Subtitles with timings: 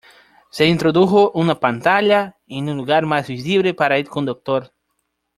[0.49, 4.73] Se introdujo una pantalla en un lugar más visible para el conductor.